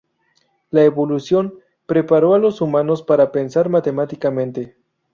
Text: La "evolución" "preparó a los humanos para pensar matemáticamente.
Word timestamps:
La 0.71 0.83
"evolución" 0.83 1.59
"preparó 1.85 2.33
a 2.33 2.39
los 2.39 2.59
humanos 2.61 3.03
para 3.03 3.31
pensar 3.31 3.69
matemáticamente. 3.69 4.75